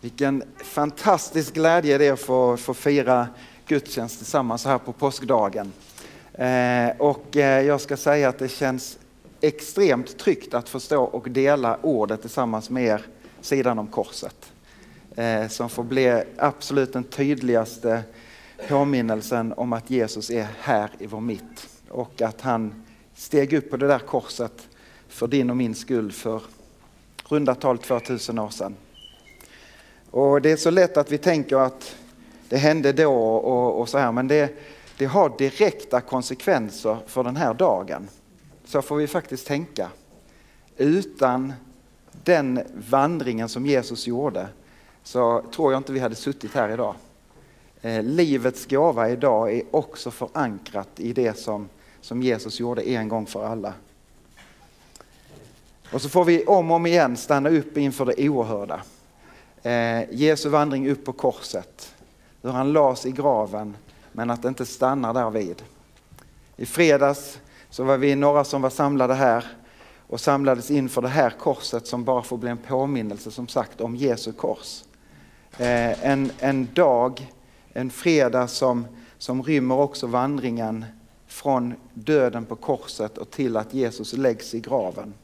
Vilken 0.00 0.42
fantastisk 0.64 1.54
glädje 1.54 1.98
det 1.98 2.06
är 2.06 2.12
att 2.12 2.20
få, 2.20 2.56
få 2.56 2.74
fira 2.74 3.28
gudstjänst 3.66 4.18
tillsammans 4.18 4.64
här 4.64 4.78
på 4.78 4.92
påskdagen. 4.92 5.72
Eh, 6.32 6.90
och 6.98 7.36
eh, 7.36 7.66
jag 7.66 7.80
ska 7.80 7.96
säga 7.96 8.28
att 8.28 8.38
det 8.38 8.48
känns 8.48 8.98
extremt 9.40 10.18
tryggt 10.18 10.54
att 10.54 10.68
få 10.68 10.80
stå 10.80 11.02
och 11.02 11.30
dela 11.30 11.78
ordet 11.82 12.20
tillsammans 12.20 12.70
med 12.70 12.84
er 12.84 13.06
sidan 13.40 13.78
om 13.78 13.86
korset. 13.86 14.52
Eh, 15.16 15.48
som 15.48 15.68
får 15.68 15.84
bli 15.84 16.22
absolut 16.36 16.92
den 16.92 17.04
tydligaste 17.04 18.02
påminnelsen 18.68 19.52
om 19.52 19.72
att 19.72 19.90
Jesus 19.90 20.30
är 20.30 20.46
här 20.60 20.90
i 20.98 21.06
vår 21.06 21.20
mitt 21.20 21.68
och 21.88 22.22
att 22.22 22.40
han 22.40 22.84
steg 23.14 23.52
upp 23.52 23.70
på 23.70 23.76
det 23.76 23.86
där 23.86 23.98
korset 23.98 24.68
för 25.08 25.26
din 25.26 25.50
och 25.50 25.56
min 25.56 25.74
skull 25.74 26.12
för 26.12 26.42
runda 27.28 27.54
tal 27.54 27.78
2000 27.78 28.38
år 28.38 28.50
sedan. 28.50 28.76
Och 30.10 30.42
det 30.42 30.52
är 30.52 30.56
så 30.56 30.70
lätt 30.70 30.96
att 30.96 31.12
vi 31.12 31.18
tänker 31.18 31.56
att 31.56 31.96
det 32.48 32.56
hände 32.56 32.92
då 32.92 33.14
och, 33.14 33.80
och 33.80 33.88
så 33.88 33.98
här, 33.98 34.12
men 34.12 34.28
det, 34.28 34.54
det 34.98 35.06
har 35.06 35.32
direkta 35.38 36.00
konsekvenser 36.00 36.96
för 37.06 37.24
den 37.24 37.36
här 37.36 37.54
dagen. 37.54 38.08
Så 38.64 38.82
får 38.82 38.96
vi 38.96 39.06
faktiskt 39.06 39.46
tänka. 39.46 39.88
Utan 40.76 41.52
den 42.24 42.60
vandringen 42.88 43.48
som 43.48 43.66
Jesus 43.66 44.06
gjorde 44.06 44.48
så 45.02 45.42
tror 45.54 45.72
jag 45.72 45.80
inte 45.80 45.92
vi 45.92 46.00
hade 46.00 46.14
suttit 46.14 46.54
här 46.54 46.68
idag. 46.68 46.94
Eh, 47.82 48.02
livets 48.02 48.66
gåva 48.66 49.10
idag 49.10 49.52
är 49.54 49.62
också 49.70 50.10
förankrat 50.10 50.88
i 50.96 51.12
det 51.12 51.38
som, 51.38 51.68
som 52.00 52.22
Jesus 52.22 52.60
gjorde 52.60 52.82
en 52.82 53.08
gång 53.08 53.26
för 53.26 53.44
alla. 53.44 53.74
Och 55.92 56.02
så 56.02 56.08
får 56.08 56.24
vi 56.24 56.44
om 56.44 56.70
och 56.70 56.76
om 56.76 56.86
igen 56.86 57.16
stanna 57.16 57.48
upp 57.48 57.76
inför 57.76 58.06
det 58.06 58.28
oerhörda. 58.28 58.80
Eh, 59.62 60.02
Jesu 60.10 60.48
vandring 60.48 60.90
upp 60.90 61.04
på 61.04 61.12
korset, 61.12 61.94
hur 62.42 62.50
han 62.50 62.72
lades 62.72 63.06
i 63.06 63.10
graven 63.10 63.76
men 64.12 64.30
att 64.30 64.42
det 64.42 64.48
inte 64.48 64.66
stannar 64.66 65.14
där 65.14 65.30
vid. 65.30 65.62
I 66.56 66.66
fredags 66.66 67.38
så 67.70 67.84
var 67.84 67.96
vi 67.96 68.14
några 68.14 68.44
som 68.44 68.62
var 68.62 68.70
samlade 68.70 69.14
här 69.14 69.44
och 70.06 70.20
samlades 70.20 70.70
inför 70.70 71.02
det 71.02 71.08
här 71.08 71.30
korset 71.30 71.86
som 71.86 72.04
bara 72.04 72.22
får 72.22 72.36
bli 72.36 72.50
en 72.50 72.58
påminnelse 72.58 73.30
som 73.30 73.48
sagt 73.48 73.80
om 73.80 73.96
Jesu 73.96 74.32
kors. 74.32 74.84
Eh, 75.58 76.06
en, 76.06 76.30
en 76.38 76.68
dag, 76.74 77.32
en 77.72 77.90
fredag 77.90 78.48
som, 78.48 78.86
som 79.18 79.42
rymmer 79.42 79.78
också 79.78 80.06
vandringen 80.06 80.84
från 81.26 81.74
döden 81.94 82.44
på 82.44 82.56
korset 82.56 83.18
och 83.18 83.30
till 83.30 83.56
att 83.56 83.74
Jesus 83.74 84.12
läggs 84.12 84.54
i 84.54 84.60
graven. 84.60 85.14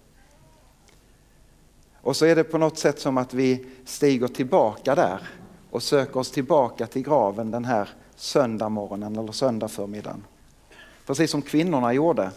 Och 2.07 2.17
så 2.17 2.27
är 2.27 2.37
det 2.37 2.45
på 2.45 2.59
något 2.59 2.79
sätt 2.79 3.01
som 3.01 3.19
att 3.19 3.35
vi 3.35 3.67
stiger 3.85 4.29
tillbaka 4.29 4.95
där 4.95 5.29
och 5.71 5.83
söker 5.83 6.21
oss 6.21 6.31
tillbaka 6.31 6.87
till 6.87 7.03
graven 7.03 7.51
den 7.51 7.65
här 7.65 7.89
söndagmorgonen 8.17 9.17
eller 9.17 9.33
söndagförmiddagen. 9.33 10.25
Precis 11.07 11.31
som 11.31 11.43
kvinnorna 11.43 11.93
gjorde 11.93 12.31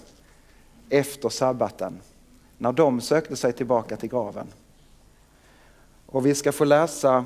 efter 0.90 1.30
sabbaten 1.30 2.00
när 2.58 2.72
de 2.72 3.02
sökte 3.02 3.36
sig 3.36 3.54
tillbaka 3.54 3.98
till 3.98 4.10
graven. 4.10 4.48
Och 6.06 6.26
vi 6.26 6.36
ska 6.36 6.52
få 6.52 6.66
läsa 6.66 7.26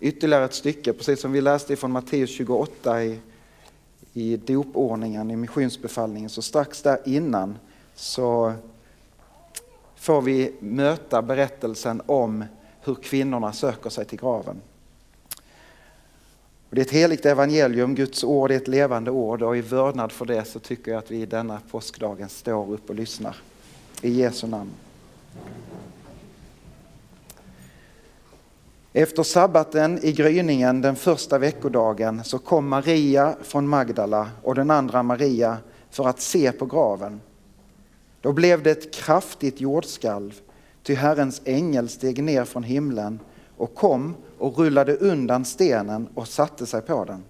ytterligare 0.00 0.44
ett 0.44 0.54
stycke, 0.54 0.92
precis 0.92 1.20
som 1.20 1.32
vi 1.32 1.40
läste 1.40 1.76
från 1.76 1.92
Matteus 1.92 2.30
28 2.30 3.04
i, 3.04 3.20
i 4.12 4.36
dopordningen, 4.36 5.30
i 5.30 5.36
missionsbefallningen. 5.36 6.30
Så 6.30 6.42
strax 6.42 6.82
där 6.82 6.98
innan 7.04 7.58
så 7.94 8.54
får 10.04 10.22
vi 10.22 10.52
möta 10.60 11.22
berättelsen 11.22 12.02
om 12.06 12.44
hur 12.80 12.94
kvinnorna 12.94 13.52
söker 13.52 13.90
sig 13.90 14.04
till 14.04 14.18
graven. 14.18 14.60
det 16.70 16.80
är 16.80 16.84
ett 16.84 16.90
heligt 16.90 17.26
evangelium, 17.26 17.94
Guds 17.94 18.24
ord 18.24 18.50
är 18.50 18.56
ett 18.56 18.68
levande 18.68 19.10
ord 19.10 19.42
och 19.42 19.56
i 19.56 19.60
vördnad 19.60 20.12
för 20.12 20.24
det 20.24 20.44
så 20.44 20.58
tycker 20.58 20.90
jag 20.90 20.98
att 20.98 21.10
vi 21.10 21.26
denna 21.26 21.60
påskdagen 21.70 22.28
står 22.28 22.72
upp 22.72 22.90
och 22.90 22.94
lyssnar. 22.94 23.36
I 24.02 24.10
Jesu 24.10 24.46
namn. 24.46 24.70
Efter 28.92 29.22
sabbaten 29.22 29.98
i 30.02 30.12
gryningen 30.12 30.80
den 30.80 30.96
första 30.96 31.38
veckodagen 31.38 32.24
så 32.24 32.38
kom 32.38 32.68
Maria 32.68 33.36
från 33.42 33.68
Magdala 33.68 34.30
och 34.42 34.54
den 34.54 34.70
andra 34.70 35.02
Maria 35.02 35.56
för 35.90 36.08
att 36.08 36.20
se 36.20 36.52
på 36.52 36.66
graven. 36.66 37.20
Då 38.24 38.32
blev 38.32 38.62
det 38.62 38.70
ett 38.70 38.94
kraftigt 38.94 39.60
jordskalv, 39.60 40.40
ty 40.82 40.94
Herrens 40.94 41.42
ängel 41.44 41.88
steg 41.88 42.22
ner 42.22 42.44
från 42.44 42.62
himlen 42.62 43.20
och 43.56 43.74
kom 43.74 44.16
och 44.38 44.58
rullade 44.58 44.96
undan 44.96 45.44
stenen 45.44 46.08
och 46.14 46.28
satte 46.28 46.66
sig 46.66 46.80
på 46.80 47.04
den. 47.04 47.24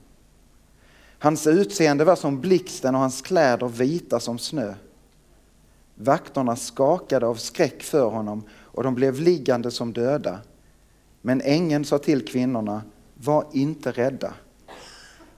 Hans 1.18 1.46
utseende 1.46 2.04
var 2.04 2.16
som 2.16 2.40
blixten 2.40 2.94
och 2.94 3.00
hans 3.00 3.22
kläder 3.22 3.68
vita 3.68 4.20
som 4.20 4.38
snö. 4.38 4.74
Vakterna 5.94 6.56
skakade 6.56 7.26
av 7.26 7.34
skräck 7.34 7.82
för 7.82 8.06
honom 8.06 8.42
och 8.50 8.82
de 8.82 8.94
blev 8.94 9.20
liggande 9.20 9.70
som 9.70 9.92
döda. 9.92 10.38
Men 11.22 11.40
ängeln 11.40 11.84
sa 11.84 11.98
till 11.98 12.26
kvinnorna, 12.26 12.82
var 13.14 13.46
inte 13.52 13.92
rädda. 13.92 14.34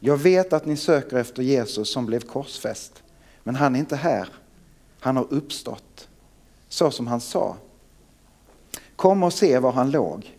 Jag 0.00 0.16
vet 0.16 0.52
att 0.52 0.66
ni 0.66 0.76
söker 0.76 1.16
efter 1.16 1.42
Jesus 1.42 1.92
som 1.92 2.06
blev 2.06 2.20
korsfäst, 2.20 3.02
men 3.42 3.54
han 3.54 3.74
är 3.74 3.78
inte 3.78 3.96
här. 3.96 4.28
Han 5.06 5.16
har 5.16 5.26
uppstått, 5.30 6.08
så 6.68 6.90
som 6.90 7.06
han 7.06 7.20
sa. 7.20 7.56
Kom 8.96 9.22
och 9.22 9.32
se 9.32 9.58
var 9.58 9.72
han 9.72 9.90
låg. 9.90 10.36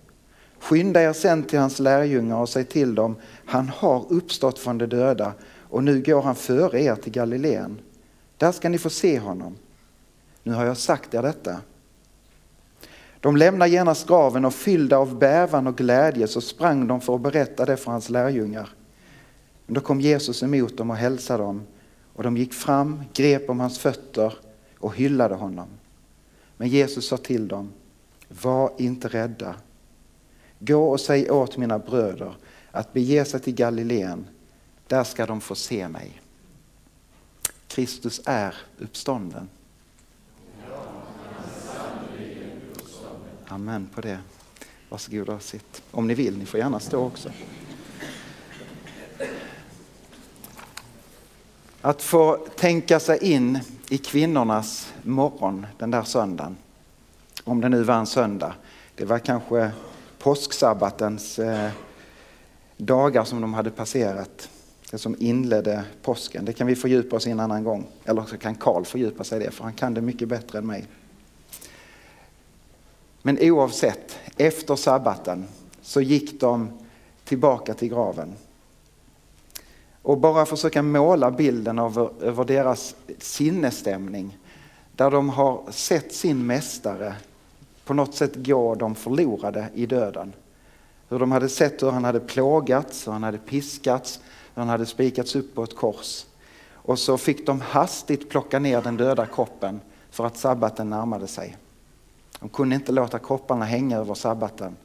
Skynda 0.60 1.02
er 1.02 1.14
sen 1.14 1.44
till 1.44 1.60
hans 1.60 1.80
lärjungar 1.80 2.38
och 2.38 2.50
säg 2.50 2.66
till 2.66 2.96
dem, 2.96 3.16
han 3.46 3.70
har 3.70 4.06
uppstått 4.10 4.60
från 4.60 4.78
de 4.78 4.86
döda 4.86 5.34
och 5.62 5.84
nu 5.84 6.02
går 6.02 6.22
han 6.22 6.36
före 6.36 6.82
er 6.82 6.96
till 6.96 7.12
Galileen. 7.12 7.80
Där 8.38 8.52
ska 8.52 8.70
ni 8.70 8.78
få 8.78 8.90
se 8.90 9.20
honom. 9.20 9.56
Nu 10.44 10.54
har 10.54 10.66
jag 10.66 10.78
sagt 10.78 11.14
er 11.14 11.22
detta. 11.22 11.58
De 13.20 13.38
lämnade 13.38 13.72
genast 13.72 14.08
graven 14.08 14.46
och 14.46 14.54
fyllda 14.54 14.98
av 14.98 15.20
bävan 15.20 15.68
och 15.68 15.78
glädje 15.78 16.28
så 16.28 16.42
sprang 16.42 16.88
de 16.88 17.02
för 17.02 17.16
att 17.16 17.22
berätta 17.22 17.66
det 17.66 17.78
för 17.78 17.92
hans 17.92 18.10
lärjungar. 18.10 18.70
Men 19.66 19.74
då 19.74 19.82
kom 19.82 20.02
Jesus 20.02 20.44
emot 20.44 20.78
dem 20.78 20.90
och 20.90 20.98
hälsade 20.98 21.44
dem 21.44 21.64
och 22.14 22.24
de 22.24 22.38
gick 22.38 22.54
fram, 22.54 23.04
grep 23.14 23.50
om 23.50 23.60
hans 23.60 23.80
fötter 23.80 24.34
och 24.78 24.96
hyllade 24.96 25.36
honom. 25.36 25.68
Men 26.58 26.68
Jesus 26.68 27.08
sa 27.08 27.18
till 27.18 27.48
dem, 27.48 27.74
var 28.28 28.72
inte 28.78 29.08
rädda. 29.08 29.56
Gå 30.60 30.90
och 30.90 31.00
säg 31.00 31.32
åt 31.32 31.58
mina 31.58 31.80
bröder 31.80 32.36
att 32.72 32.94
bege 32.94 33.26
sig 33.26 33.40
till 33.40 33.56
Galileen, 33.56 34.28
där 34.88 35.04
ska 35.04 35.26
de 35.26 35.42
få 35.42 35.56
se 35.56 35.88
mig. 35.88 36.22
Kristus 37.68 38.22
är 38.26 38.56
uppstånden. 38.78 39.50
Amen 43.48 43.90
på 43.96 44.02
det. 44.02 44.20
Varsågoda 44.90 45.34
och 45.34 45.42
sitt. 45.42 45.84
Om 45.92 46.08
ni 46.08 46.14
vill, 46.14 46.38
ni 46.38 46.46
får 46.46 46.60
gärna 46.60 46.80
stå 46.80 47.06
också. 47.06 47.32
Att 51.82 52.02
få 52.02 52.36
tänka 52.36 53.00
sig 53.00 53.34
in 53.34 53.60
i 53.90 53.98
kvinnornas 53.98 54.94
morgon 55.04 55.66
den 55.78 55.92
där 55.92 56.04
söndagen. 56.04 56.58
Om 57.44 57.62
det 57.62 57.70
nu 57.70 57.84
var 57.84 57.96
en 57.96 58.08
söndag. 58.08 58.54
Det 58.96 59.06
var 59.06 59.20
kanske 59.20 59.72
påsksabbatens 60.20 61.40
eh, 61.40 61.70
dagar 62.78 63.24
som 63.24 63.42
de 63.42 63.54
hade 63.54 63.70
passerat. 63.70 64.50
Det 64.92 64.98
som 64.98 65.16
inledde 65.20 65.84
påsken. 66.02 66.46
Det 66.46 66.54
kan 66.54 66.68
vi 66.68 66.76
fördjupa 66.76 67.16
oss 67.16 67.28
i 67.28 67.32
en 67.32 67.40
annan 67.40 67.64
gång. 67.64 67.88
Eller 68.06 68.24
så 68.24 68.38
kan 68.38 68.56
Karl 68.56 68.84
fördjupa 68.84 69.24
sig 69.24 69.42
i 69.42 69.46
det, 69.46 69.52
för 69.52 69.64
han 69.64 69.74
kan 69.74 69.94
det 69.94 70.02
mycket 70.02 70.28
bättre 70.28 70.58
än 70.58 70.68
mig. 70.68 70.88
Men 73.22 73.38
oavsett, 73.42 74.20
efter 74.38 74.76
sabbaten 74.76 75.46
så 75.82 76.02
gick 76.02 76.40
de 76.40 76.70
tillbaka 77.24 77.74
till 77.74 77.90
graven. 77.90 78.34
Och 80.08 80.18
bara 80.18 80.46
försöka 80.46 80.82
måla 80.82 81.32
bilden 81.32 81.80
över, 81.80 82.10
över 82.22 82.46
deras 82.46 82.96
sinnesstämning. 83.20 84.38
Där 84.96 85.12
de 85.12 85.30
har 85.30 85.72
sett 85.72 86.14
sin 86.14 86.46
mästare 86.46 87.16
på 87.86 87.94
något 87.94 88.16
sätt 88.16 88.32
gå 88.36 88.76
de 88.76 88.96
förlorade 88.96 89.70
i 89.74 89.86
döden. 89.86 90.34
Hur 91.10 91.20
de 91.20 91.32
hade 91.32 91.50
sett 91.50 91.84
hur 91.84 91.92
han 91.92 92.04
hade 92.04 92.20
plågats, 92.20 93.08
hur 93.08 93.12
han 93.12 93.24
hade 93.24 93.38
piskats, 93.38 94.20
hur 94.56 94.62
han 94.62 94.70
hade 94.70 94.86
spikats 94.86 95.36
upp 95.36 95.56
på 95.56 95.64
ett 95.64 95.76
kors. 95.76 96.26
Och 96.72 97.00
så 97.00 97.18
fick 97.18 97.46
de 97.46 97.62
hastigt 97.62 98.30
plocka 98.30 98.60
ner 98.60 98.82
den 98.82 98.98
döda 98.98 99.26
kroppen 99.26 99.82
för 100.12 100.26
att 100.26 100.38
sabbaten 100.38 100.90
närmade 100.90 101.28
sig. 101.28 101.58
De 102.40 102.50
kunde 102.50 102.76
inte 102.76 102.92
låta 102.92 103.20
kropparna 103.20 103.66
hänga 103.66 103.98
över 103.98 104.14
sabbaten. 104.14 104.76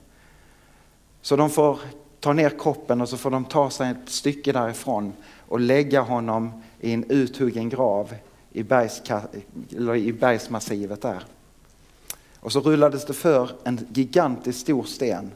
Så 1.20 1.36
de 1.36 1.50
får 1.50 1.78
ta 2.22 2.32
ner 2.32 2.50
kroppen 2.50 3.00
och 3.00 3.08
så 3.08 3.16
får 3.16 3.30
de 3.30 3.44
ta 3.44 3.70
sig 3.70 3.90
ett 3.90 4.08
stycke 4.08 4.52
därifrån 4.52 5.12
och 5.48 5.60
lägga 5.60 6.00
honom 6.00 6.62
i 6.80 6.92
en 6.92 7.04
uthuggen 7.04 7.68
grav 7.68 8.14
i, 8.52 8.62
bergska, 8.62 9.22
i 9.96 10.12
bergsmassivet 10.12 11.02
där. 11.02 11.22
Och 12.40 12.52
så 12.52 12.60
rullades 12.60 13.06
det 13.06 13.12
för 13.12 13.50
en 13.64 13.86
gigantisk 13.92 14.60
stor 14.60 14.82
sten 14.82 15.30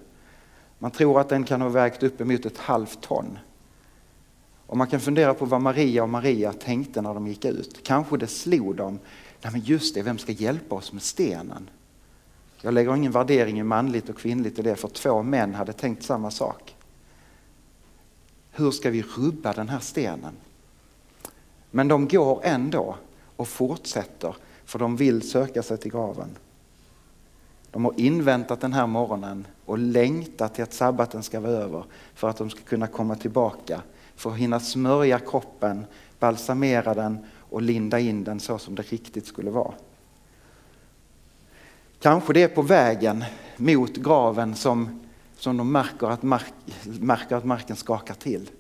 Man 0.79 0.91
tror 0.91 1.21
att 1.21 1.29
den 1.29 1.45
kan 1.45 1.61
ha 1.61 1.69
vägt 1.69 2.03
uppemot 2.03 2.47
ett 2.47 2.59
halvt 2.59 3.01
ton. 3.01 3.39
Och 4.67 4.77
man 4.77 4.87
kan 4.87 5.01
fundera 5.01 5.35
på 5.35 5.45
vad 5.45 5.61
Maria 5.61 6.03
och 6.03 6.09
Maria 6.09 6.53
tänkte 6.53 7.03
när 7.03 7.15
de 7.15 7.27
gick 7.27 7.45
ut. 7.45 7.81
Kanske 7.83 8.17
det 8.17 8.27
slog 8.27 8.77
dem, 8.77 8.99
nej 9.43 9.53
men 9.53 9.61
just 9.61 9.95
det, 9.95 10.03
vem 10.03 10.19
ska 10.19 10.33
hjälpa 10.33 10.75
oss 10.75 10.93
med 10.93 11.03
stenen? 11.03 11.71
Jag 12.61 12.75
lägger 12.75 12.97
ingen 12.97 13.13
värdering 13.13 13.61
i 13.61 13.63
manligt 13.63 14.09
och 14.09 14.17
kvinnligt 14.17 14.59
i 14.59 14.63
det, 14.63 14.77
för 14.77 14.89
två 14.89 15.23
män 15.23 15.55
hade 15.55 15.73
tänkt 15.73 16.03
samma 16.03 16.31
sak. 16.31 16.76
Hur 18.59 18.71
ska 18.71 18.91
vi 18.91 19.03
rubba 19.03 19.53
den 19.53 19.69
här 19.69 19.81
stenen? 19.81 20.35
Men 21.71 21.89
de 21.89 22.09
går 22.09 22.41
ändå 22.45 22.97
och 23.37 23.49
fortsätter, 23.49 24.37
för 24.65 24.79
de 24.79 24.97
vill 24.97 25.31
söka 25.31 25.63
sig 25.63 25.79
till 25.79 25.91
graven. 25.91 26.29
De 27.71 27.85
har 27.85 27.95
inväntat 27.97 28.61
den 28.61 28.73
här 28.73 28.87
morgonen 28.87 29.47
och 29.65 29.79
längtat 29.79 30.55
till 30.55 30.65
att 30.65 30.73
sabbaten 30.73 31.23
ska 31.23 31.41
vara 31.41 31.53
över 31.53 31.85
för 32.15 32.29
att 32.29 32.37
de 32.37 32.51
ska 32.51 32.61
kunna 32.61 32.87
komma 32.87 33.15
tillbaka, 33.15 33.83
för 34.17 34.31
att 34.31 34.37
hinna 34.37 34.61
smörja 34.61 35.19
kroppen, 35.19 35.87
balsamera 36.19 36.95
den 36.95 37.19
och 37.51 37.63
linda 37.63 37.99
in 37.99 38.25
den 38.25 38.41
så 38.41 38.59
som 38.59 38.75
det 38.75 38.83
riktigt 38.83 39.27
skulle 39.27 39.51
vara. 39.51 39.73
Kanske 42.01 42.33
det 42.33 42.43
är 42.43 42.49
på 42.49 42.63
vägen 42.63 43.25
mot 43.57 43.97
graven 43.97 44.55
som, 44.55 45.01
som 45.37 45.57
de 45.57 45.73
märker 45.73 46.07
att, 46.07 46.23
mark, 46.23 46.53
märker 46.85 47.37
att 47.37 47.45
marken 47.45 47.77
skakar 47.77 48.15
till. 48.15 48.51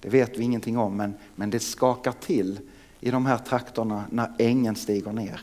Det 0.00 0.08
vet 0.08 0.38
vi 0.38 0.42
ingenting 0.42 0.78
om, 0.78 0.96
men, 0.96 1.14
men 1.34 1.50
det 1.50 1.60
skakar 1.60 2.12
till 2.12 2.60
i 3.00 3.10
de 3.10 3.26
här 3.26 3.38
trakterna 3.38 4.04
när 4.10 4.32
ängen 4.38 4.76
stiger 4.76 5.12
ner. 5.12 5.40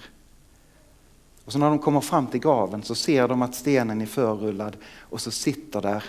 Och 1.45 1.51
så 1.51 1.59
när 1.59 1.69
de 1.69 1.79
kommer 1.79 2.01
fram 2.01 2.27
till 2.27 2.39
graven 2.39 2.83
så 2.83 2.95
ser 2.95 3.27
de 3.27 3.41
att 3.41 3.55
stenen 3.55 4.01
är 4.01 4.05
förrullad 4.05 4.77
och 4.97 5.21
så 5.21 5.31
sitter 5.31 5.81
där 5.81 6.03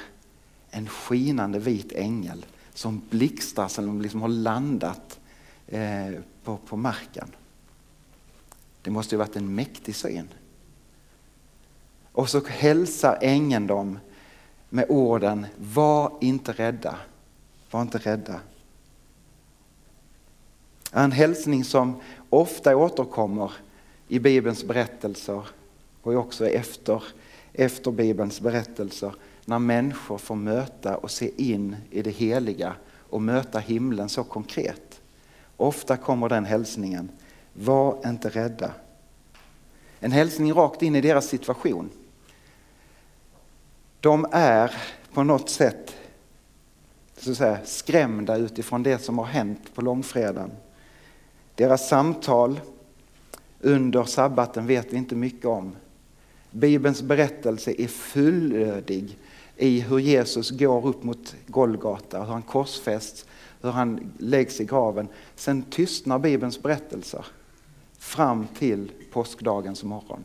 en 0.71 0.89
skinande 0.89 1.59
vit 1.59 1.93
ängel 1.93 2.47
som 2.75 3.03
blixtrar 3.11 3.69
som 3.69 4.03
liksom 4.03 4.23
har 4.23 4.29
landat 4.29 5.21
eh, 5.67 6.11
på, 6.45 6.57
på 6.57 6.77
marken. 6.77 7.29
Det 8.83 8.91
måste 8.91 9.15
ju 9.15 9.19
varit 9.19 9.37
en 9.37 9.55
mäktig 9.55 9.97
syn. 9.97 10.29
Och 12.13 12.29
så 12.29 12.45
hälsar 12.47 13.19
ängeln 13.21 13.67
dem 13.67 13.99
med 14.71 14.87
orden 14.89 15.47
Var 15.57 16.13
inte 16.21 16.53
rädda, 16.53 16.97
var 17.71 17.83
inte 17.83 17.99
rädda. 17.99 18.41
En 20.93 21.13
hälsning 21.13 21.65
som 21.65 22.01
ofta 22.31 22.77
återkommer 22.77 23.53
i 24.09 24.19
Bibelns 24.19 24.65
berättelser 24.65 25.47
och 26.03 26.15
också 26.15 26.49
efter, 26.49 27.03
efter 27.53 27.91
Bibelns 27.91 28.41
berättelser 28.41 29.15
när 29.45 29.59
människor 29.59 30.19
får 30.19 30.35
möta 30.35 30.97
och 30.97 31.11
se 31.11 31.31
in 31.37 31.77
i 31.91 32.03
det 32.03 32.11
heliga 32.11 32.75
och 33.11 33.23
möta 33.23 33.59
himlen 33.59 34.09
så 34.09 34.25
konkret. 34.25 35.01
Ofta 35.57 35.97
kommer 35.97 36.29
den 36.29 36.45
hälsningen, 36.45 37.09
var 37.53 37.99
inte 38.07 38.29
rädda. 38.29 38.73
En 40.01 40.13
hälsning 40.13 40.53
rakt 40.53 40.83
in 40.83 40.97
i 40.97 41.01
deras 41.01 41.27
situation. 41.27 41.91
De 44.01 44.27
är 44.33 44.75
på 45.13 45.23
något 45.23 45.51
sätt 45.51 45.97
så 47.17 47.31
att 47.31 47.37
säga, 47.37 47.59
skrämda 47.65 48.37
utifrån 48.37 48.83
det 48.83 48.99
som 48.99 49.19
har 49.19 49.25
hänt 49.25 49.75
på 49.75 49.83
långfredagen. 49.83 50.51
Deras 51.55 51.89
samtal 51.89 52.61
under 53.61 54.05
sabbaten 54.05 54.67
vet 54.67 54.93
vi 54.93 54.97
inte 54.97 55.15
mycket 55.15 55.47
om. 55.47 55.77
Bibelns 56.51 57.03
berättelse 57.03 57.75
är 57.79 57.89
fullödig 57.89 59.19
i 59.57 59.81
hur 59.81 59.99
Jesus 59.99 60.51
går 60.51 60.87
upp 60.87 61.03
mot 61.03 61.35
Golgata, 61.47 62.21
hur 62.23 62.33
han 62.33 62.43
korsfästs, 62.43 63.27
hur 63.63 63.71
han 63.71 64.13
läggs 64.19 64.61
i 64.61 64.65
graven. 64.65 65.09
Sen 65.35 65.63
tystnar 65.63 66.19
Bibelns 66.19 66.63
berättelser 66.63 67.27
fram 67.99 68.47
till 68.59 68.93
påskdagens 69.13 69.85
morgon. 69.85 70.25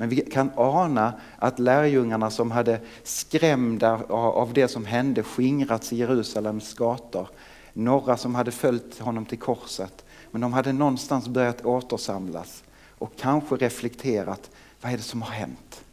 Men 0.00 0.08
vi 0.08 0.20
kan 0.20 0.50
ana 0.56 1.12
att 1.38 1.58
lärjungarna 1.58 2.30
som 2.30 2.50
hade 2.50 2.80
skrämda 3.02 4.04
av 4.08 4.52
det 4.52 4.68
som 4.68 4.84
hände 4.84 5.22
skingrats 5.22 5.92
i 5.92 5.96
Jerusalems 5.96 6.74
gator. 6.74 7.28
Några 7.72 8.16
som 8.16 8.34
hade 8.34 8.50
följt 8.50 8.98
honom 8.98 9.26
till 9.26 9.38
korset. 9.38 10.04
Men 10.30 10.40
de 10.40 10.52
hade 10.52 10.72
någonstans 10.72 11.28
börjat 11.28 11.64
återsamlas 11.64 12.64
och 12.98 13.12
kanske 13.16 13.56
reflekterat, 13.56 14.50
vad 14.80 14.92
är 14.92 14.96
det 14.96 15.02
som 15.02 15.22
har 15.22 15.30
hänt? 15.30 15.84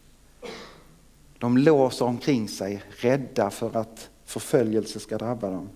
De 1.37 1.57
låser 1.57 2.05
omkring 2.05 2.47
sig, 2.47 2.83
rädda 2.89 3.49
för 3.49 3.77
att 3.77 4.09
förföljelse 4.25 4.99
ska 4.99 5.17
drabba 5.17 5.49
dem. 5.49 5.69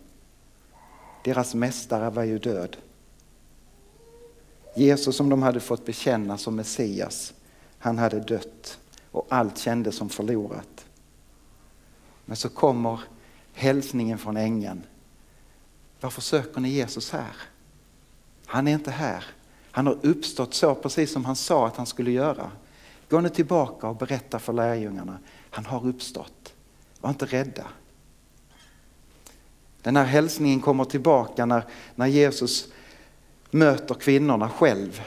Deras 1.23 1.55
mästare 1.55 2.09
var 2.09 2.23
ju 2.23 2.39
död. 2.39 2.77
Jesus 4.75 5.15
som 5.15 5.29
de 5.29 5.41
hade 5.41 5.59
fått 5.59 5.85
bekänna 5.85 6.37
som 6.37 6.55
Messias 6.55 7.33
han 7.81 7.97
hade 7.97 8.19
dött 8.19 8.79
och 9.11 9.27
allt 9.29 9.57
kändes 9.57 9.95
som 9.95 10.09
förlorat. 10.09 10.85
Men 12.25 12.37
så 12.37 12.49
kommer 12.49 12.99
hälsningen 13.53 14.17
från 14.17 14.37
ängeln. 14.37 14.83
Varför 15.99 16.21
söker 16.21 16.61
ni 16.61 16.69
Jesus 16.69 17.11
här? 17.11 17.35
Han 18.45 18.67
är 18.67 18.73
inte 18.73 18.91
här. 18.91 19.25
Han 19.71 19.87
har 19.87 19.97
uppstått 20.01 20.53
så 20.53 20.75
precis 20.75 21.13
som 21.13 21.25
han 21.25 21.35
sa 21.35 21.67
att 21.67 21.75
han 21.75 21.85
skulle 21.85 22.11
göra. 22.11 22.51
Gå 23.09 23.21
nu 23.21 23.29
tillbaka 23.29 23.87
och 23.87 23.95
berätta 23.95 24.39
för 24.39 24.53
lärjungarna. 24.53 25.19
Han 25.49 25.65
har 25.65 25.87
uppstått. 25.87 26.53
Var 26.99 27.09
inte 27.09 27.25
rädda. 27.25 27.67
Den 29.81 29.95
här 29.95 30.05
hälsningen 30.05 30.61
kommer 30.61 30.85
tillbaka 30.85 31.45
när, 31.45 31.65
när 31.95 32.07
Jesus 32.07 32.67
möter 33.51 33.95
kvinnorna 33.95 34.49
själv 34.49 35.01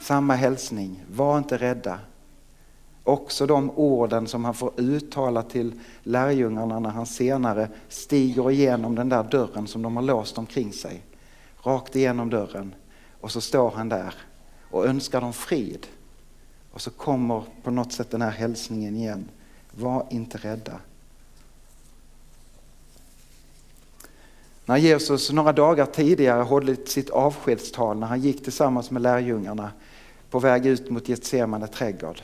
samma 0.00 0.34
hälsning, 0.34 1.04
var 1.10 1.38
inte 1.38 1.56
rädda. 1.56 1.98
Också 3.04 3.46
de 3.46 3.70
orden 3.70 4.26
som 4.26 4.44
han 4.44 4.54
får 4.54 4.72
uttala 4.76 5.42
till 5.42 5.80
lärjungarna 6.02 6.80
när 6.80 6.90
han 6.90 7.06
senare 7.06 7.68
stiger 7.88 8.50
igenom 8.50 8.94
den 8.94 9.08
där 9.08 9.22
dörren 9.22 9.66
som 9.66 9.82
de 9.82 9.96
har 9.96 10.02
låst 10.02 10.38
omkring 10.38 10.72
sig. 10.72 11.02
Rakt 11.62 11.96
igenom 11.96 12.30
dörren. 12.30 12.74
Och 13.20 13.30
så 13.30 13.40
står 13.40 13.70
han 13.70 13.88
där 13.88 14.14
och 14.70 14.86
önskar 14.86 15.20
dem 15.20 15.32
frid. 15.32 15.86
Och 16.72 16.80
så 16.80 16.90
kommer 16.90 17.42
på 17.62 17.70
något 17.70 17.92
sätt 17.92 18.10
den 18.10 18.22
här 18.22 18.30
hälsningen 18.30 18.96
igen. 18.96 19.28
Var 19.70 20.06
inte 20.10 20.38
rädda. 20.38 20.80
När 24.64 24.76
Jesus 24.76 25.32
några 25.32 25.52
dagar 25.52 25.86
tidigare 25.86 26.42
hållit 26.42 26.88
sitt 26.88 27.10
avskedstal 27.10 27.98
när 27.98 28.06
han 28.06 28.20
gick 28.20 28.44
tillsammans 28.44 28.90
med 28.90 29.02
lärjungarna 29.02 29.70
på 30.30 30.38
väg 30.38 30.66
ut 30.66 30.90
mot 30.90 31.08
Getsemane 31.08 31.66
trädgård. 31.66 32.22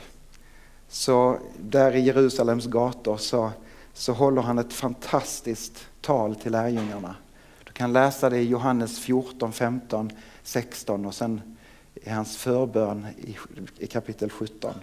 Så 0.87 1.39
där 1.59 1.95
i 1.95 1.99
Jerusalems 1.99 2.65
gator 2.65 3.17
så, 3.17 3.51
så 3.93 4.13
håller 4.13 4.41
han 4.41 4.59
ett 4.59 4.73
fantastiskt 4.73 5.87
tal 6.01 6.35
till 6.35 6.51
lärjungarna. 6.51 7.15
Du 7.63 7.71
kan 7.71 7.93
läsa 7.93 8.29
det 8.29 8.37
i 8.37 8.49
Johannes 8.49 8.99
14, 8.99 9.51
15, 9.51 10.11
16 10.43 11.05
och 11.05 11.15
sen 11.15 11.41
i 11.93 12.09
hans 12.09 12.37
förbön 12.37 13.07
i, 13.17 13.37
i 13.77 13.87
kapitel 13.87 14.29
17. 14.29 14.73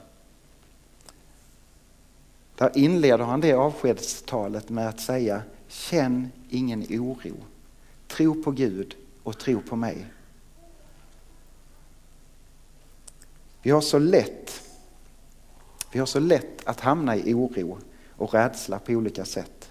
Där 2.57 2.79
inleder 2.79 3.25
han 3.25 3.41
det 3.41 3.53
avskedstalet 3.53 4.69
med 4.69 4.89
att 4.89 5.01
säga 5.01 5.43
Känn 5.69 6.31
ingen 6.49 6.83
oro. 6.83 7.37
Tro 8.09 8.43
på 8.43 8.51
Gud 8.51 8.95
och 9.23 9.39
tro 9.39 9.61
på 9.61 9.77
mig. 9.77 10.07
Vi 13.63 13.71
har 13.71 13.81
så 13.81 13.99
lätt, 13.99 14.63
vi 15.93 15.99
har 15.99 16.07
så 16.07 16.21
lätt 16.21 16.67
att 16.69 16.81
hamna 16.81 17.17
i 17.17 17.35
oro 17.35 17.79
och 18.17 18.35
rädsla 18.35 18.79
på 18.79 18.93
olika 18.93 19.25
sätt. 19.25 19.71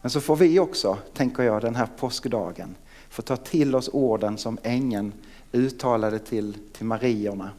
Men 0.00 0.10
så 0.10 0.20
får 0.20 0.36
vi 0.36 0.58
också, 0.58 0.98
tänker 1.14 1.42
jag, 1.42 1.62
den 1.62 1.74
här 1.74 1.88
påskdagen 1.96 2.74
få 3.08 3.22
ta 3.22 3.36
till 3.36 3.74
oss 3.74 3.90
orden 3.92 4.38
som 4.38 4.58
ängeln 4.62 5.12
uttalade 5.52 6.18
till, 6.18 6.56
till 6.72 6.86
Marierna. 6.86 7.50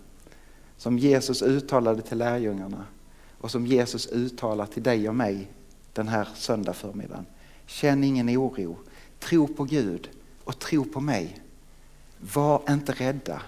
Som 0.77 0.99
Jesus 0.99 1.41
uttalade 1.41 2.01
till 2.01 2.17
lärjungarna 2.17 2.85
och 3.37 3.51
som 3.51 3.67
Jesus 3.67 4.07
uttalar 4.07 4.65
till 4.65 4.83
dig 4.83 5.09
och 5.09 5.15
mig 5.15 5.47
den 5.93 6.07
här 6.07 6.27
söndag 6.35 6.73
förmiddagen. 6.73 7.25
Känn 7.65 8.03
ingen 8.03 8.29
oro, 8.29 8.77
tro 9.19 9.47
på 9.47 9.63
Gud 9.63 10.09
och 10.43 10.59
tro 10.59 10.85
på 10.85 10.99
mig. 10.99 11.39
Var 12.33 12.61
inte 12.69 12.91
rädda, 12.91 13.41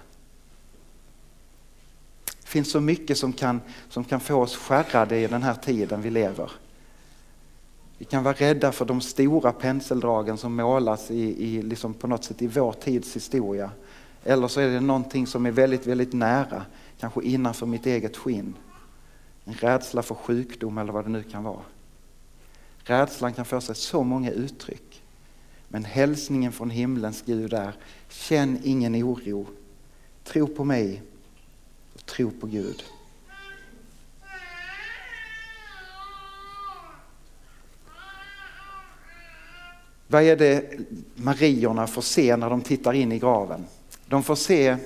det 2.46 2.50
finns 2.50 2.70
så 2.70 2.80
mycket 2.80 3.18
som 3.18 3.32
kan, 3.32 3.60
som 3.88 4.04
kan 4.04 4.20
få 4.20 4.34
oss 4.34 4.56
skärrade 4.56 5.18
i 5.18 5.26
den 5.26 5.42
här 5.42 5.54
tiden 5.54 6.02
vi 6.02 6.10
lever. 6.10 6.50
Vi 7.98 8.04
kan 8.04 8.24
vara 8.24 8.34
rädda 8.34 8.72
för 8.72 8.84
de 8.84 9.00
stora 9.00 9.52
penseldragen 9.52 10.38
som 10.38 10.56
målas 10.56 11.10
i, 11.10 11.44
i, 11.46 11.62
liksom 11.62 11.94
på 11.94 12.06
något 12.06 12.24
sätt 12.24 12.42
i 12.42 12.46
vår 12.46 12.72
tids 12.72 13.16
historia. 13.16 13.70
Eller 14.24 14.48
så 14.48 14.60
är 14.60 14.68
det 14.68 14.80
någonting 14.80 15.26
som 15.26 15.46
är 15.46 15.50
väldigt, 15.50 15.86
väldigt 15.86 16.12
nära, 16.12 16.64
kanske 17.00 17.22
innanför 17.22 17.66
mitt 17.66 17.86
eget 17.86 18.16
skinn. 18.16 18.54
en 19.44 19.54
rädsla 19.54 20.02
för 20.02 20.14
sjukdom 20.14 20.78
eller 20.78 20.92
vad 20.92 21.04
det 21.04 21.10
nu 21.10 21.22
kan 21.22 21.44
vara. 21.44 21.62
Rädslan 22.78 23.32
kan 23.32 23.44
få 23.44 23.60
sig 23.60 23.74
så 23.74 24.02
många 24.02 24.30
uttryck. 24.30 25.02
Men 25.68 25.84
hälsningen 25.84 26.52
från 26.52 26.70
himlens 26.70 27.22
Gud 27.26 27.52
är, 27.52 27.72
känn 28.08 28.60
ingen 28.64 28.94
oro. 28.94 29.46
Tro 30.24 30.46
på 30.46 30.64
mig 30.64 31.02
tro 32.06 32.30
på 32.30 32.46
Gud. 32.46 32.84
Vad 40.08 40.22
är 40.22 40.36
det 40.36 40.78
Mariorna 41.14 41.86
får 41.86 42.02
se 42.02 42.36
när 42.36 42.50
de 42.50 42.60
tittar 42.60 42.92
in 42.92 43.12
i 43.12 43.18
graven? 43.18 43.66
De 44.06 44.22
får 44.22 44.36
se 44.36 44.76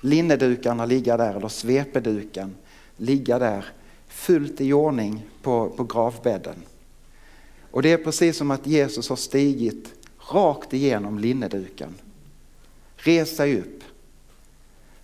linnedukarna 0.00 0.86
ligga 0.86 1.16
där, 1.16 1.34
eller 1.34 1.48
svepeduken 1.48 2.54
ligga 2.96 3.38
där 3.38 3.64
fullt 4.08 4.60
i 4.60 4.72
ordning 4.72 5.22
på, 5.42 5.70
på 5.70 5.84
gravbädden. 5.84 6.56
Och 7.70 7.82
det 7.82 7.92
är 7.92 7.96
precis 7.96 8.36
som 8.36 8.50
att 8.50 8.66
Jesus 8.66 9.08
har 9.08 9.16
stigit 9.16 9.92
rakt 10.32 10.72
igenom 10.72 11.18
linneduken. 11.18 11.94
Res 12.96 13.36
sig 13.36 13.58
upp. 13.58 13.84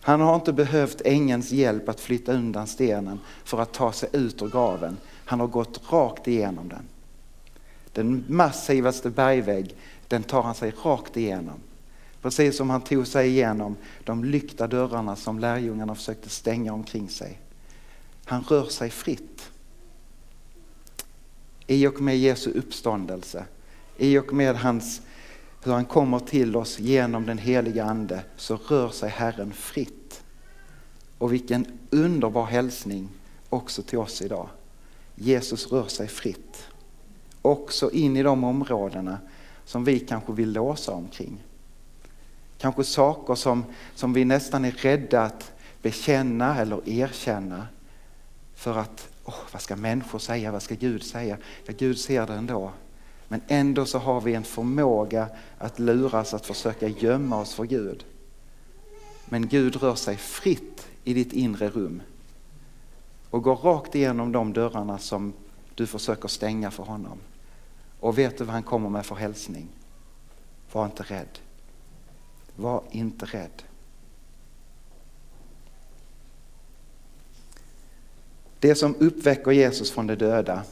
Han 0.09 0.21
har 0.21 0.35
inte 0.35 0.53
behövt 0.53 1.01
ängens 1.05 1.51
hjälp 1.51 1.89
att 1.89 2.01
flytta 2.01 2.33
undan 2.33 2.67
stenen 2.67 3.21
för 3.45 3.61
att 3.61 3.73
ta 3.73 3.93
sig 3.93 4.09
ut 4.13 4.43
ur 4.43 4.49
graven. 4.49 4.97
Han 5.25 5.41
har 5.41 5.47
gått 5.47 5.93
rakt 5.93 6.29
igenom 6.29 6.69
den. 6.69 6.83
Den 7.93 8.25
massivaste 8.29 9.11
bergvägg, 9.11 9.77
den 10.09 10.23
tar 10.23 10.43
han 10.43 10.55
sig 10.55 10.73
rakt 10.83 11.17
igenom. 11.17 11.61
Precis 12.23 12.57
som 12.57 12.71
han 12.71 12.81
tog 12.81 13.07
sig 13.07 13.29
igenom 13.29 13.77
de 14.05 14.25
lyckta 14.25 14.67
dörrarna 14.67 15.17
som 15.17 15.39
lärjungarna 15.39 15.95
försökte 15.95 16.29
stänga 16.29 16.73
omkring 16.73 17.09
sig. 17.09 17.41
Han 18.25 18.43
rör 18.43 18.67
sig 18.67 18.91
fritt. 18.91 19.51
I 21.67 21.87
och 21.87 22.01
med 22.01 22.19
Jesu 22.19 22.51
uppståndelse, 22.51 23.45
i 23.97 24.19
och 24.19 24.33
med 24.33 24.57
hans, 24.57 25.01
hur 25.63 25.73
han 25.73 25.85
kommer 25.85 26.19
till 26.19 26.57
oss 26.57 26.79
genom 26.79 27.27
den 27.27 27.39
heliga 27.39 27.85
Ande, 27.85 28.23
så 28.37 28.57
rör 28.57 28.89
sig 28.91 29.11
Herren 29.11 29.53
fritt. 29.53 30.23
Och 31.19 31.33
vilken 31.33 31.79
underbar 31.91 32.45
hälsning 32.45 33.09
också 33.49 33.83
till 33.83 33.99
oss 33.99 34.23
idag. 34.23 34.49
Jesus 35.15 35.73
rör 35.73 35.87
sig 35.87 36.09
fritt. 36.09 36.69
Också 37.43 37.91
in 37.91 38.17
i 38.17 38.23
de 38.23 38.45
områdena 38.45 39.19
som 39.65 39.85
vi 39.85 40.01
kanske 40.01 40.33
vill 40.33 40.53
låsa 40.53 40.93
omkring. 40.93 41.45
Kanske 42.59 42.85
saker 42.85 43.35
som, 43.35 43.65
som 43.95 44.13
vi 44.13 44.25
nästan 44.25 44.65
är 44.65 44.73
rädda 44.73 45.23
att 45.23 45.53
bekänna 45.83 46.59
eller 46.61 46.89
erkänna. 46.89 47.67
För 48.55 48.79
att, 48.79 49.09
oh, 49.25 49.41
vad 49.53 49.63
ska 49.63 49.77
människor 49.77 50.19
säga, 50.19 50.53
vad 50.53 50.63
ska 50.63 50.75
Gud 50.75 51.03
säga? 51.03 51.39
Ja, 51.65 51.75
Gud 51.79 51.99
ser 51.99 52.27
det 52.27 52.35
ändå. 52.35 52.73
Men 53.29 53.41
ändå 53.49 53.87
så 53.87 53.99
har 53.99 54.21
vi 54.21 54.35
en 54.35 54.45
förmåga 54.45 55.29
att 55.59 55.79
luras 55.79 56.35
att 56.35 56.47
försöka 56.47 56.89
gömma 56.89 57.41
oss 57.41 57.55
för 57.55 57.65
Gud. 57.65 58.05
Men 59.25 59.49
Gud 59.49 59.77
rör 59.77 59.95
sig 59.95 60.17
fritt 60.17 60.89
i 61.05 61.15
ditt 61.15 61.33
inre 61.33 61.69
rum 61.69 62.03
och 63.31 63.43
går 63.43 63.57
rakt 63.57 63.95
igenom 63.95 64.33
de 64.33 64.53
dörrarna 64.53 64.99
som 64.99 65.33
du 65.75 65.87
försöker 65.87 66.29
stänga 66.29 66.71
för 66.71 66.83
honom. 66.83 67.19
Och 68.01 68.19
vet 68.19 68.39
du 68.39 68.45
vad 68.45 68.55
han 68.55 68.63
kommer 68.63 68.89
med 68.89 69.07
för 69.07 69.15
hälsning? 69.15 69.69
Var 70.73 70.85
inte 70.85 71.03
rädd. 71.03 71.39
Var 72.57 72.83
inte 72.91 73.27
rädd. 73.27 73.63
Det 78.61 78.75
som 78.75 78.95
uppväcker 78.99 79.51
Jesus 79.51 79.91
från 79.91 80.07
de 80.07 80.15
döda, 80.15 80.63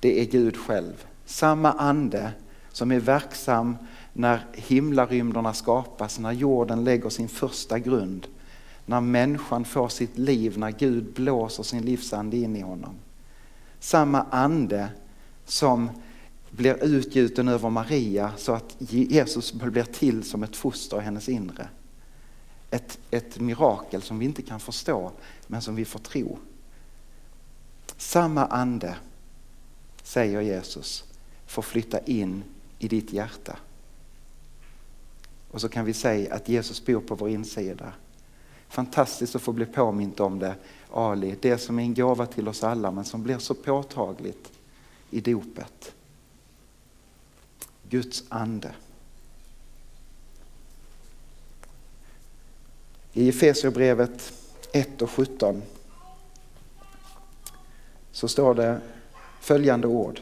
det 0.00 0.20
är 0.20 0.24
Gud 0.24 0.56
själv. 0.56 1.06
Samma 1.24 1.72
ande 1.72 2.32
som 2.72 2.92
är 2.92 3.00
verksam 3.00 3.76
när 4.12 4.46
himlarymderna 4.52 5.54
skapas, 5.54 6.18
när 6.18 6.32
jorden 6.32 6.84
lägger 6.84 7.08
sin 7.08 7.28
första 7.28 7.78
grund, 7.78 8.26
när 8.86 9.00
människan 9.00 9.64
får 9.64 9.88
sitt 9.88 10.18
liv, 10.18 10.58
när 10.58 10.70
Gud 10.70 11.12
blåser 11.12 11.62
sin 11.62 11.82
livsande 11.82 12.36
in 12.36 12.56
i 12.56 12.60
honom. 12.60 12.94
Samma 13.80 14.22
ande 14.30 14.88
som 15.44 15.90
blir 16.50 16.84
utgjuten 16.84 17.48
över 17.48 17.70
Maria 17.70 18.32
så 18.36 18.52
att 18.52 18.76
Jesus 18.78 19.52
blir 19.52 19.82
till 19.82 20.22
som 20.22 20.42
ett 20.42 20.56
foster 20.56 20.98
i 20.98 21.00
hennes 21.00 21.28
inre. 21.28 21.68
Ett, 22.70 22.98
ett 23.10 23.40
mirakel 23.40 24.02
som 24.02 24.18
vi 24.18 24.24
inte 24.24 24.42
kan 24.42 24.60
förstå 24.60 25.12
men 25.46 25.62
som 25.62 25.74
vi 25.74 25.84
får 25.84 25.98
tro. 25.98 26.38
Samma 27.96 28.46
ande, 28.46 28.96
säger 30.02 30.40
Jesus, 30.40 31.04
får 31.46 31.62
flytta 31.62 32.00
in 32.00 32.44
i 32.78 32.88
ditt 32.88 33.12
hjärta. 33.12 33.56
Och 35.50 35.60
så 35.60 35.68
kan 35.68 35.84
vi 35.84 35.92
säga 35.92 36.34
att 36.34 36.48
Jesus 36.48 36.84
bor 36.84 37.00
på 37.00 37.14
vår 37.14 37.28
insida. 37.28 37.92
Fantastiskt 38.68 39.36
att 39.36 39.42
få 39.42 39.52
bli 39.52 39.66
påmint 39.66 40.20
om 40.20 40.38
det, 40.38 40.54
Ali. 40.90 41.36
Det 41.40 41.58
som 41.58 41.78
är 41.78 41.82
en 41.82 41.94
gåva 41.94 42.26
till 42.26 42.48
oss 42.48 42.64
alla 42.64 42.90
men 42.90 43.04
som 43.04 43.22
blir 43.22 43.38
så 43.38 43.54
påtagligt 43.54 44.52
i 45.10 45.20
dopet. 45.20 45.94
Guds 47.88 48.24
ande. 48.28 48.74
I 53.12 53.28
Efesierbrevet 53.28 54.32
1 54.72 55.02
och 55.02 55.10
17 55.10 55.62
så 58.12 58.28
står 58.28 58.54
det 58.54 58.80
följande 59.40 59.86
ord. 59.86 60.20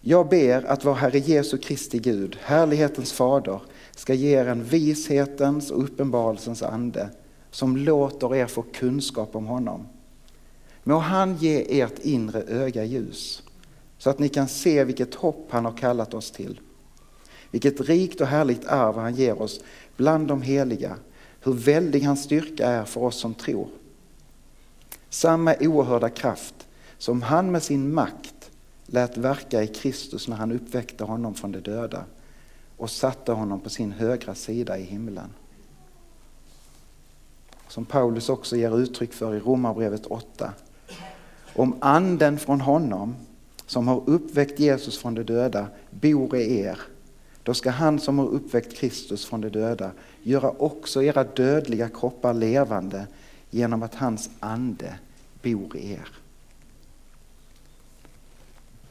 Jag 0.00 0.28
ber 0.28 0.64
att 0.64 0.84
vår 0.84 0.94
Herre 0.94 1.18
Jesu 1.18 1.58
Kristi 1.58 1.98
Gud, 1.98 2.38
härlighetens 2.42 3.12
fader, 3.12 3.60
ska 3.96 4.14
ge 4.14 4.38
er 4.38 4.46
en 4.46 4.64
vishetens 4.64 5.70
och 5.70 5.84
uppenbarelsens 5.84 6.62
ande 6.62 7.10
som 7.50 7.76
låter 7.76 8.34
er 8.34 8.46
få 8.46 8.62
kunskap 8.62 9.36
om 9.36 9.46
honom. 9.46 9.88
Må 10.84 10.98
han 10.98 11.36
ge 11.36 11.80
ert 11.80 11.98
inre 11.98 12.42
öga 12.42 12.84
ljus 12.84 13.42
så 13.98 14.10
att 14.10 14.18
ni 14.18 14.28
kan 14.28 14.48
se 14.48 14.84
vilket 14.84 15.14
hopp 15.14 15.46
han 15.50 15.64
har 15.64 15.76
kallat 15.76 16.14
oss 16.14 16.30
till. 16.30 16.60
Vilket 17.50 17.80
rikt 17.80 18.20
och 18.20 18.26
härligt 18.26 18.66
arv 18.66 18.94
han 18.94 19.14
ger 19.14 19.42
oss 19.42 19.60
bland 19.96 20.28
de 20.28 20.42
heliga. 20.42 20.96
Hur 21.40 21.52
väldig 21.52 22.02
hans 22.02 22.22
styrka 22.22 22.66
är 22.66 22.84
för 22.84 23.02
oss 23.02 23.20
som 23.20 23.34
tror. 23.34 23.68
Samma 25.10 25.54
oerhörda 25.60 26.08
kraft 26.08 26.54
som 26.98 27.22
han 27.22 27.52
med 27.52 27.62
sin 27.62 27.94
makt 27.94 28.37
lät 28.90 29.16
verka 29.16 29.62
i 29.62 29.66
Kristus 29.66 30.28
när 30.28 30.36
han 30.36 30.52
uppväckte 30.52 31.04
honom 31.04 31.34
från 31.34 31.52
de 31.52 31.60
döda 31.60 32.04
och 32.76 32.90
satte 32.90 33.32
honom 33.32 33.60
på 33.60 33.70
sin 33.70 33.92
högra 33.92 34.34
sida 34.34 34.78
i 34.78 34.82
himlen. 34.82 35.30
Som 37.68 37.84
Paulus 37.84 38.28
också 38.28 38.56
ger 38.56 38.78
uttryck 38.78 39.12
för 39.12 39.34
i 39.34 39.40
Romarbrevet 39.40 40.06
8. 40.06 40.52
Om 41.54 41.76
anden 41.80 42.38
från 42.38 42.60
honom 42.60 43.16
som 43.66 43.88
har 43.88 44.02
uppväckt 44.06 44.60
Jesus 44.60 44.98
från 44.98 45.14
de 45.14 45.22
döda 45.22 45.66
bor 45.90 46.36
i 46.36 46.58
er, 46.58 46.78
då 47.42 47.54
ska 47.54 47.70
han 47.70 47.98
som 47.98 48.18
har 48.18 48.26
uppväckt 48.26 48.76
Kristus 48.76 49.26
från 49.26 49.40
de 49.40 49.48
döda 49.48 49.90
göra 50.22 50.50
också 50.50 51.02
era 51.02 51.24
dödliga 51.24 51.88
kroppar 51.88 52.34
levande 52.34 53.06
genom 53.50 53.82
att 53.82 53.94
hans 53.94 54.30
ande 54.40 54.98
bor 55.42 55.76
i 55.76 55.92
er. 55.92 56.08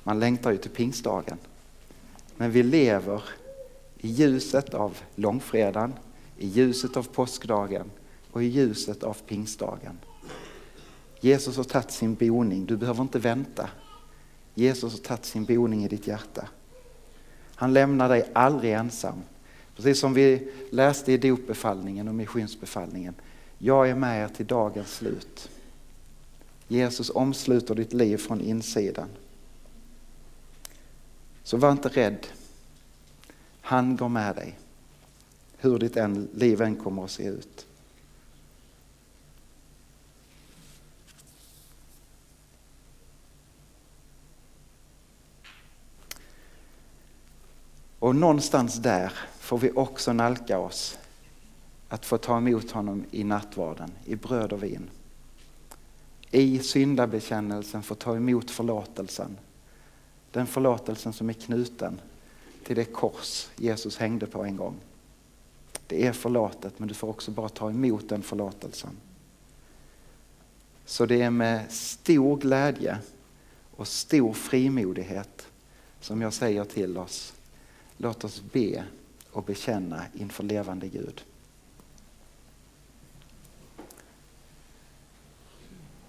Man 0.08 0.20
längtar 0.20 0.52
ju 0.52 0.58
till 0.58 0.72
pingstdagen. 0.72 1.38
Men 2.38 2.52
vi 2.52 2.64
lever 2.64 3.24
i 3.98 4.08
ljuset 4.08 4.74
av 4.74 4.98
långfredagen, 5.16 5.94
i 6.38 6.48
ljuset 6.48 6.98
av 6.98 7.04
påskdagen 7.04 7.92
och 8.32 8.44
i 8.44 8.46
ljuset 8.46 9.04
av 9.04 9.18
pingstdagen. 9.28 9.98
Jesus 11.20 11.58
har 11.58 11.64
tagit 11.64 11.92
sin 11.92 12.16
boning, 12.16 12.66
du 12.66 12.78
behöver 12.78 13.02
inte 13.02 13.20
vänta. 13.20 13.70
Jesus 14.54 14.92
har 14.94 15.00
tagit 15.00 15.26
sin 15.26 15.46
boning 15.46 15.84
i 15.84 15.88
ditt 15.88 16.08
hjärta. 16.08 16.48
Han 17.56 17.74
lämnar 17.74 18.10
dig 18.10 18.30
aldrig 18.34 18.74
ensam. 18.74 19.22
Precis 19.76 20.00
som 20.00 20.14
vi 20.14 20.52
läste 20.72 21.12
i 21.12 21.18
dopbefallningen 21.18 22.08
och 22.08 22.16
missionsbefallningen. 22.16 23.14
Jag 23.58 23.90
är 23.90 23.96
med 23.96 24.24
er 24.24 24.28
till 24.28 24.48
dagens 24.48 24.96
slut. 24.96 25.50
Jesus 26.68 27.10
omsluter 27.10 27.76
ditt 27.76 27.94
liv 27.94 28.18
från 28.18 28.42
insidan. 28.42 29.08
Så 31.48 31.58
var 31.58 31.72
inte 31.72 31.90
rädd. 31.90 32.28
Han 33.62 33.98
går 33.98 34.10
med 34.10 34.36
dig. 34.36 34.60
Hur 35.58 35.80
ditt 35.80 35.98
liv 36.34 36.62
än 36.62 36.76
kommer 36.76 37.04
att 37.04 37.12
se 37.12 37.24
ut. 37.24 37.66
Och 48.00 48.16
någonstans 48.16 48.76
där 48.76 49.14
får 49.40 49.58
vi 49.58 49.72
också 49.72 50.14
nalka 50.14 50.60
oss 50.60 50.98
att 51.90 52.06
få 52.06 52.18
ta 52.18 52.38
emot 52.38 52.72
honom 52.72 53.06
i 53.12 53.24
nattvarden, 53.24 53.92
i 54.06 54.16
bröd 54.16 54.54
och 54.54 54.64
vin. 54.64 54.90
i 56.32 56.60
syndabekännelsen 56.60 57.84
få 57.84 57.96
ta 57.96 58.16
emot 58.16 58.52
förlåtelsen. 58.52 59.38
Den 60.32 60.48
förlåtelsen 60.48 61.14
som 61.14 61.30
är 61.30 61.34
knuten 61.34 62.02
till 62.64 62.76
det 62.76 62.86
kors 62.86 63.48
Jesus 63.56 63.98
hängde 63.98 64.26
på 64.26 64.44
en 64.44 64.56
gång. 64.56 64.76
Det 65.88 66.08
är 66.08 66.14
förlåtet 66.14 66.80
men 66.80 66.88
du 66.88 66.94
får 66.94 67.08
också 67.08 67.32
bara 67.32 67.50
ta 67.50 67.70
emot 67.70 68.10
den 68.10 68.22
förlåtelsen. 68.22 68.98
Så 70.86 71.06
det 71.06 71.22
är 71.22 71.30
med 71.30 71.72
stor 71.72 72.38
glädje 72.38 72.98
och 73.76 73.88
stor 73.88 74.34
frimodighet 74.34 75.48
som 76.02 76.22
jag 76.22 76.34
säger 76.34 76.64
till 76.64 76.98
oss, 76.98 77.34
låt 77.98 78.24
oss 78.24 78.44
be 78.52 78.84
och 79.32 79.44
bekänna 79.44 80.04
inför 80.14 80.44
levande 80.44 80.88
Gud. 80.88 81.24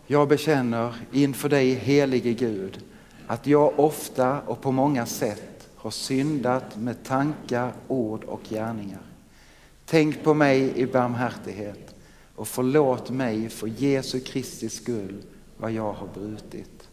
Jag 0.06 0.28
bekänner 0.28 0.94
inför 1.12 1.48
dig 1.48 1.74
helige 1.74 2.32
Gud 2.32 2.84
att 3.28 3.46
jag 3.46 3.78
ofta 3.78 4.40
och 4.40 4.60
på 4.60 4.72
många 4.72 5.06
sätt 5.06 5.68
har 5.76 5.90
syndat 5.90 6.76
med 6.76 7.04
tankar, 7.04 7.72
ord 7.88 8.24
och 8.24 8.40
gärningar. 8.48 9.02
Tänk 9.84 10.24
på 10.24 10.34
mig 10.34 10.78
i 10.78 10.86
barmhärtighet 10.86 11.94
och 12.34 12.48
förlåt 12.48 13.10
mig 13.10 13.48
för 13.48 13.66
Jesu 13.66 14.20
Kristi 14.20 14.68
skull 14.68 15.22
vad 15.56 15.72
jag 15.72 15.92
har 15.92 16.08
brutit. 16.14 16.88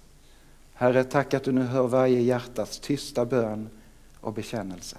Herre, 0.73 1.03
tack 1.03 1.33
att 1.33 1.43
du 1.43 1.51
nu 1.51 1.63
hör 1.63 1.87
varje 1.87 2.21
hjärtats 2.21 2.79
tysta 2.79 3.25
bön 3.25 3.69
och 4.21 4.33
bekännelse. 4.33 4.97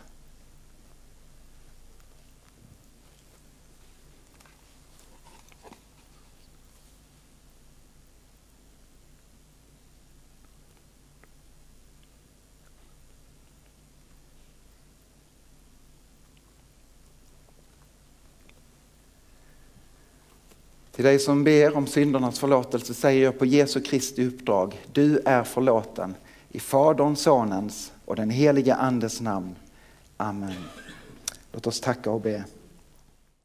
Till 20.96 21.04
dig 21.04 21.18
som 21.18 21.44
ber 21.44 21.76
om 21.76 21.86
syndernas 21.86 22.38
förlåtelse 22.38 22.94
säger 22.94 23.24
jag 23.24 23.38
på 23.38 23.46
Jesu 23.46 23.80
Kristi 23.80 24.26
uppdrag, 24.26 24.80
du 24.92 25.20
är 25.24 25.42
förlåten 25.42 26.14
i 26.48 26.60
Faderns, 26.60 27.20
Sonens 27.20 27.92
och 28.04 28.16
den 28.16 28.30
helige 28.30 28.74
Andes 28.74 29.20
namn. 29.20 29.54
Amen. 30.16 30.64
Låt 31.52 31.66
oss 31.66 31.80
tacka 31.80 32.10
och 32.10 32.20
be. 32.20 32.44